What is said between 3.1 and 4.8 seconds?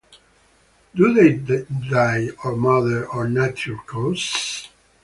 natural causes?